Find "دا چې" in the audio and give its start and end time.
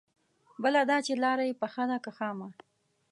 0.89-1.13